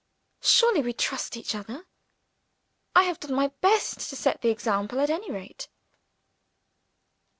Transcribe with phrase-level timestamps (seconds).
[0.41, 1.85] Surely we trust each other?
[2.95, 5.67] I have done my best to set the example, at any rate."